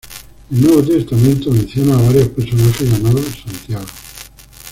[0.49, 3.85] El Nuevo Testamento menciona a varios personajes llamados Santiago.